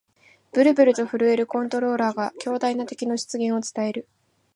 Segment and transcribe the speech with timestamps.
[0.51, 4.07] ブルブルと震えるコントローラーが、強大な敵の出現を伝える